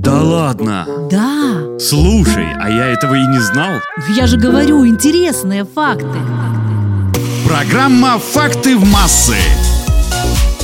Да 0.00 0.22
ладно? 0.22 0.86
Да. 1.10 1.78
Слушай, 1.78 2.46
а 2.58 2.70
я 2.70 2.86
этого 2.86 3.14
и 3.16 3.26
не 3.26 3.38
знал. 3.38 3.72
Я 4.16 4.26
же 4.26 4.38
говорю, 4.38 4.86
интересные 4.86 5.66
факты. 5.66 6.18
Программа 7.46 8.18
«Факты 8.18 8.78
в 8.78 8.90
массы». 8.90 9.36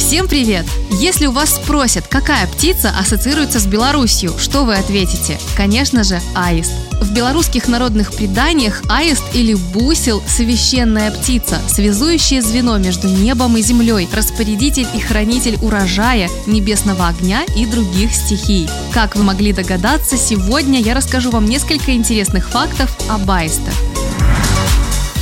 Всем 0.07 0.29
привет! 0.29 0.65
Если 0.93 1.27
у 1.27 1.33
вас 1.33 1.57
спросят, 1.57 2.07
какая 2.07 2.47
птица 2.47 2.95
ассоциируется 2.97 3.59
с 3.59 3.67
Беларусью, 3.67 4.39
что 4.39 4.65
вы 4.65 4.77
ответите? 4.77 5.37
Конечно 5.57 6.05
же, 6.05 6.21
аист. 6.33 6.71
В 7.01 7.13
белорусских 7.13 7.67
народных 7.67 8.13
преданиях 8.13 8.85
аист 8.89 9.25
или 9.33 9.55
бусел– 9.55 10.23
священная 10.29 11.11
птица, 11.11 11.59
связующее 11.69 12.41
звено 12.41 12.79
между 12.79 13.09
небом 13.09 13.57
и 13.57 13.63
землей, 13.63 14.09
распорядитель 14.13 14.87
и 14.95 15.01
хранитель 15.01 15.59
урожая, 15.61 16.31
небесного 16.47 17.09
огня 17.09 17.43
и 17.57 17.67
других 17.67 18.15
стихий. 18.15 18.69
Как 18.93 19.17
вы 19.17 19.25
могли 19.25 19.53
догадаться, 19.53 20.17
сегодня 20.17 20.81
я 20.81 20.95
расскажу 20.95 21.33
вам 21.33 21.47
несколько 21.47 21.93
интересных 21.93 22.49
фактов 22.49 22.97
об 23.09 23.29
аистах. 23.29 23.75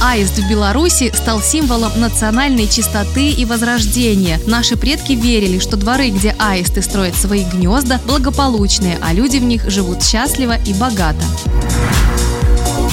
Аист 0.06 0.38
в 0.38 0.46
Беларуси 0.50 1.10
стал 1.14 1.40
символом 1.40 1.98
национальной 1.98 2.68
чистоты 2.68 3.30
и 3.30 3.46
возрождения. 3.46 4.38
Наши 4.46 4.76
предки 4.76 5.12
верили, 5.12 5.58
что 5.58 5.78
дворы, 5.78 6.10
где 6.10 6.36
аисты 6.38 6.82
строят 6.82 7.16
свои 7.16 7.42
гнезда, 7.42 7.98
благополучные, 8.06 8.98
а 9.00 9.14
люди 9.14 9.38
в 9.38 9.44
них 9.44 9.70
живут 9.70 10.04
счастливо 10.04 10.58
и 10.58 10.74
богато. 10.74 11.24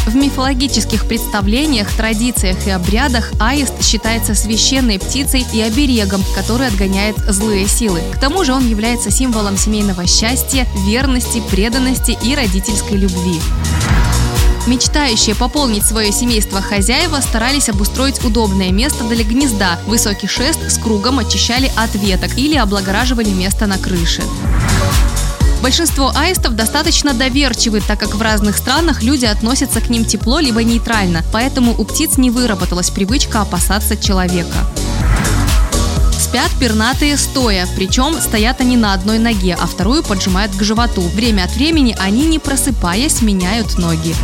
В 0.06 0.16
мифологических 0.16 1.06
представлениях, 1.06 1.94
традициях 1.94 2.66
и 2.66 2.70
обрядах 2.70 3.34
аист 3.42 3.84
считается 3.84 4.34
священной 4.34 4.98
птицей 4.98 5.46
и 5.54 5.60
оберегом, 5.60 6.24
который 6.34 6.68
отгоняет 6.68 7.18
злые 7.28 7.68
силы. 7.68 8.00
К 8.14 8.20
тому 8.22 8.46
же 8.46 8.54
он 8.54 8.66
является 8.66 9.12
символом 9.12 9.58
семейного 9.58 10.08
счастья, 10.08 10.66
верности, 10.88 11.44
преданности 11.52 12.18
и 12.24 12.36
родительской 12.36 12.98
любви. 12.98 13.42
Мечтающие 14.68 15.36
пополнить 15.36 15.86
свое 15.86 16.12
семейство 16.12 16.62
хозяева 16.62 17.20
старались 17.20 17.68
обустроить 17.68 18.24
удобное 18.24 18.72
место 18.72 19.04
для 19.06 19.24
гнезда. 19.24 19.80
Высокий 19.88 20.28
шест 20.28 20.60
с 20.70 20.78
кругом 20.78 21.18
очищали 21.18 21.72
от 21.76 21.96
веток 21.96 22.38
или 22.38 22.56
облагораживали 22.56 23.30
место 23.30 23.66
на 23.66 23.80
крыше. 23.80 24.22
Большинство 25.64 26.12
аистов 26.16 26.56
достаточно 26.56 27.14
доверчивы, 27.14 27.82
так 27.82 28.00
как 28.00 28.16
в 28.16 28.22
разных 28.22 28.58
странах 28.58 29.04
люди 29.04 29.26
относятся 29.26 29.82
к 29.82 29.90
ним 29.90 30.06
тепло 30.06 30.40
либо 30.40 30.64
нейтрально, 30.64 31.24
поэтому 31.32 31.76
у 31.78 31.84
птиц 31.84 32.18
не 32.18 32.30
выработалась 32.30 32.90
привычка 32.90 33.42
опасаться 33.42 33.96
человека. 33.96 34.58
Спят 36.32 36.52
пернатые 36.62 37.18
стоя, 37.18 37.68
причем 37.76 38.14
стоят 38.22 38.62
они 38.62 38.78
на 38.78 38.94
одной 38.94 39.20
ноге, 39.20 39.58
а 39.60 39.68
вторую 39.68 40.02
поджимают 40.02 40.56
к 40.56 40.64
животу. 40.64 41.02
Время 41.02 41.44
от 41.44 41.54
времени 41.58 41.94
они, 42.00 42.26
не 42.26 42.40
просыпаясь, 42.40 43.22
меняют 43.22 43.78
ноги. 43.78 44.16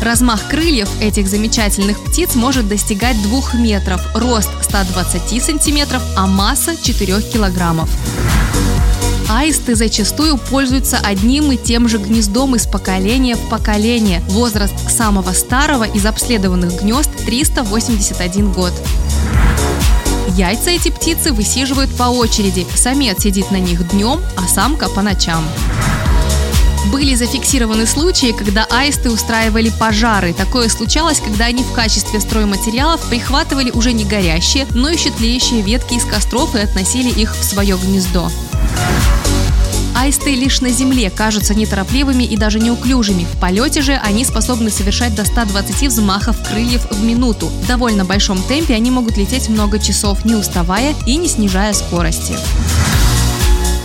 Размах 0.00 0.48
крыльев 0.48 0.88
этих 1.02 1.28
замечательных 1.28 2.02
птиц 2.02 2.34
может 2.36 2.68
достигать 2.68 3.20
2 3.20 3.60
метров, 3.60 4.00
рост 4.14 4.48
120 4.62 5.44
сантиметров, 5.44 6.02
а 6.16 6.26
масса 6.26 6.74
4 6.74 7.20
килограммов. 7.20 7.90
Аисты 9.28 9.74
зачастую 9.74 10.38
пользуются 10.38 10.96
одним 11.04 11.52
и 11.52 11.58
тем 11.58 11.86
же 11.86 11.98
гнездом 11.98 12.56
из 12.56 12.66
поколения 12.66 13.36
в 13.36 13.50
поколение. 13.50 14.22
Возраст 14.28 14.90
самого 14.90 15.32
старого 15.34 15.84
из 15.84 16.06
обследованных 16.06 16.80
гнезд 16.80 17.10
381 17.26 18.52
год. 18.52 18.72
Яйца 20.38 20.70
эти 20.70 20.90
птицы 20.90 21.32
высиживают 21.32 21.92
по 21.96 22.04
очереди. 22.04 22.64
Самец 22.76 23.22
сидит 23.24 23.50
на 23.50 23.56
них 23.56 23.88
днем, 23.88 24.20
а 24.36 24.46
самка 24.46 24.88
по 24.88 25.02
ночам. 25.02 25.44
Были 26.92 27.16
зафиксированы 27.16 27.86
случаи, 27.86 28.30
когда 28.30 28.64
аисты 28.70 29.10
устраивали 29.10 29.72
пожары. 29.80 30.32
Такое 30.32 30.68
случалось, 30.68 31.18
когда 31.18 31.46
они 31.46 31.64
в 31.64 31.72
качестве 31.72 32.20
стройматериалов 32.20 33.00
прихватывали 33.08 33.72
уже 33.72 33.92
не 33.92 34.04
горящие, 34.04 34.68
но 34.74 34.88
еще 34.88 35.10
тлеющие 35.10 35.60
ветки 35.60 35.94
из 35.94 36.04
костров 36.04 36.54
и 36.54 36.60
относили 36.60 37.10
их 37.10 37.34
в 37.34 37.42
свое 37.42 37.76
гнездо. 37.76 38.30
Аисты 40.00 40.36
лишь 40.36 40.60
на 40.60 40.70
земле 40.70 41.10
кажутся 41.10 41.54
неторопливыми 41.54 42.22
и 42.22 42.36
даже 42.36 42.60
неуклюжими. 42.60 43.24
В 43.24 43.40
полете 43.40 43.82
же 43.82 43.94
они 43.94 44.24
способны 44.24 44.70
совершать 44.70 45.12
до 45.16 45.24
120 45.24 45.88
взмахов 45.88 46.40
крыльев 46.48 46.86
в 46.92 47.02
минуту. 47.02 47.48
В 47.48 47.66
довольно 47.66 48.04
большом 48.04 48.40
темпе 48.40 48.76
они 48.76 48.92
могут 48.92 49.16
лететь 49.16 49.48
много 49.48 49.80
часов, 49.80 50.24
не 50.24 50.36
уставая 50.36 50.94
и 51.04 51.16
не 51.16 51.26
снижая 51.26 51.72
скорости. 51.72 52.36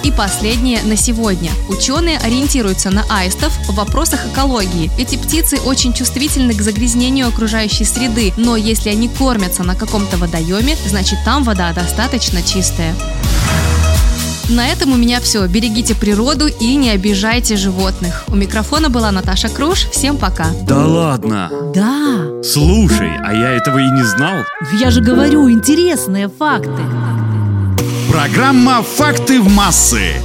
И 0.03 0.11
последнее 0.11 0.83
на 0.83 0.97
сегодня. 0.97 1.49
Ученые 1.67 2.19
ориентируются 2.19 2.91
на 2.91 3.03
аистов 3.09 3.51
в 3.67 3.73
вопросах 3.73 4.27
экологии. 4.27 4.91
Эти 4.99 5.15
птицы 5.15 5.57
очень 5.61 5.93
чувствительны 5.93 6.53
к 6.53 6.61
загрязнению 6.61 7.27
окружающей 7.27 7.85
среды, 7.85 8.33
но 8.37 8.55
если 8.55 8.89
они 8.89 9.09
кормятся 9.09 9.63
на 9.63 9.73
каком-то 9.73 10.17
водоеме, 10.17 10.77
значит 10.85 11.17
там 11.25 11.43
вода 11.43 11.73
достаточно 11.73 12.43
чистая. 12.43 12.93
На 14.53 14.67
этом 14.67 14.93
у 14.93 14.97
меня 14.97 15.19
все. 15.19 15.47
Берегите 15.47 15.95
природу 15.95 16.45
и 16.45 16.75
не 16.75 16.91
обижайте 16.91 17.55
животных. 17.55 18.23
У 18.27 18.35
микрофона 18.35 18.91
была 18.91 19.11
Наташа 19.11 19.49
Круш. 19.49 19.87
Всем 19.91 20.17
пока. 20.17 20.45
Да 20.61 20.85
ладно? 20.85 21.49
Да. 21.73 22.43
Слушай, 22.43 23.09
а 23.23 23.33
я 23.33 23.49
этого 23.49 23.79
и 23.79 23.89
не 23.89 24.03
знал. 24.03 24.43
Я 24.79 24.91
же 24.91 25.01
говорю, 25.01 25.49
интересные 25.49 26.29
факты. 26.29 26.83
Программа 28.11 28.83
«Факты 28.83 29.41
в 29.41 29.49
массы». 29.49 30.21